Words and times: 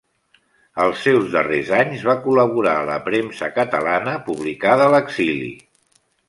Als 0.85 1.01
seus 1.07 1.27
darrers 1.35 1.69
anys 1.79 2.05
va 2.07 2.15
col·laborar 2.23 2.73
a 2.79 2.87
la 2.87 2.97
premsa 3.11 3.51
catalana 3.59 4.17
publicada 4.31 4.89
a 4.89 4.95
l'exili. 4.97 5.53